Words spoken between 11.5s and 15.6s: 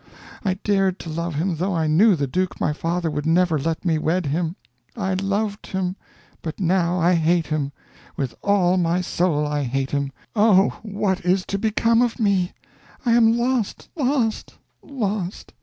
become of me! I am lost, lost, lost!